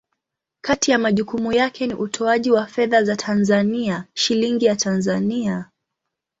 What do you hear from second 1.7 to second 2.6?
ni utoaji